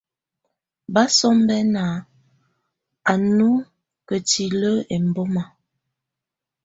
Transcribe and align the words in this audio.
Basɔmbɛna 0.93 1.83
á 3.11 3.13
nɔ 3.37 3.49
kǝ́tilǝ́ 4.07 4.75
ɛmbɔma. 4.95 5.43